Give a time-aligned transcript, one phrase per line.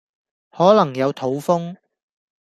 [0.49, 1.75] 可能有肚風